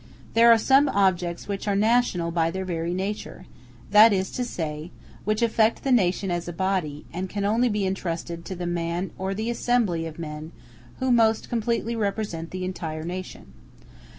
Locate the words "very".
2.65-2.91